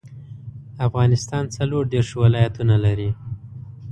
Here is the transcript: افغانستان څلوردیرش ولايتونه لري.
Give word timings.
افغانستان 0.87 1.43
څلوردیرش 1.55 2.09
ولايتونه 2.21 2.75
لري. 2.85 3.09